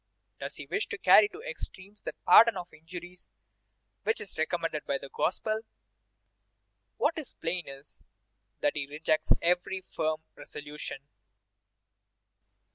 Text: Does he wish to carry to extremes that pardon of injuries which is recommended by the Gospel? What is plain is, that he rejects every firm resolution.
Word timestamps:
Does 0.39 0.55
he 0.55 0.65
wish 0.65 0.87
to 0.87 0.97
carry 0.97 1.29
to 1.29 1.43
extremes 1.47 2.01
that 2.01 2.15
pardon 2.25 2.57
of 2.57 2.73
injuries 2.73 3.29
which 4.01 4.19
is 4.19 4.35
recommended 4.35 4.83
by 4.87 4.97
the 4.97 5.11
Gospel? 5.13 5.61
What 6.97 7.19
is 7.19 7.33
plain 7.35 7.67
is, 7.67 8.01
that 8.61 8.75
he 8.75 8.87
rejects 8.87 9.31
every 9.43 9.79
firm 9.81 10.23
resolution. 10.35 11.03